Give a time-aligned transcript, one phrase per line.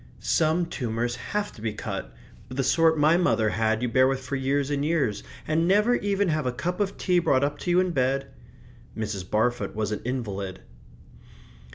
[0.17, 2.11] "Some tumours have to be cut;
[2.47, 5.93] but the sort my mother had you bear with for years and years, and never
[5.93, 8.25] even have a cup of tea brought up to you in bed."
[8.97, 9.29] (Mrs.
[9.29, 10.61] Barfoot was an invalid.)